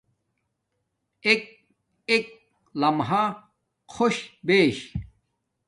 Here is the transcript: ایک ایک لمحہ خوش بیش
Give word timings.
ایک 1.25 1.41
ایک 2.09 2.25
لمحہ 2.81 3.23
خوش 3.93 4.15
بیش 4.45 4.77